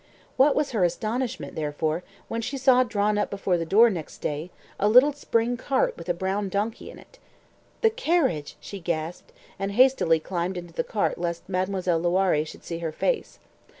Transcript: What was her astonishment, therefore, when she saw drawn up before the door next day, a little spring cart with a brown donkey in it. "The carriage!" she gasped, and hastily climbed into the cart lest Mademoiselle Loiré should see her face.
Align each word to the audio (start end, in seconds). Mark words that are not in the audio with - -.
What 0.35 0.55
was 0.55 0.71
her 0.71 0.83
astonishment, 0.83 1.53
therefore, 1.53 2.01
when 2.27 2.41
she 2.41 2.57
saw 2.57 2.81
drawn 2.81 3.19
up 3.19 3.29
before 3.29 3.55
the 3.59 3.67
door 3.67 3.91
next 3.91 4.17
day, 4.17 4.49
a 4.79 4.89
little 4.89 5.13
spring 5.13 5.57
cart 5.57 5.95
with 5.95 6.09
a 6.09 6.13
brown 6.15 6.49
donkey 6.49 6.89
in 6.89 6.97
it. 6.97 7.19
"The 7.81 7.91
carriage!" 7.91 8.55
she 8.59 8.79
gasped, 8.79 9.31
and 9.59 9.73
hastily 9.73 10.19
climbed 10.19 10.57
into 10.57 10.73
the 10.73 10.83
cart 10.83 11.19
lest 11.19 11.47
Mademoiselle 11.47 12.01
Loiré 12.01 12.47
should 12.47 12.63
see 12.63 12.79
her 12.79 12.91
face. 12.91 13.37